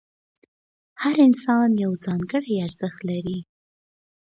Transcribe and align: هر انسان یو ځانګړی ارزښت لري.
هر 1.03 1.17
انسان 1.27 1.69
یو 1.83 1.91
ځانګړی 2.05 2.53
ارزښت 2.65 2.99
لري. 3.09 3.39